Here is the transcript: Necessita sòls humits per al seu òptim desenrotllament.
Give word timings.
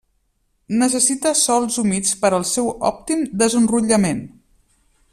Necessita 0.77 1.33
sòls 1.41 1.77
humits 1.83 2.15
per 2.23 2.31
al 2.39 2.47
seu 2.53 2.73
òptim 2.91 3.23
desenrotllament. 3.43 4.29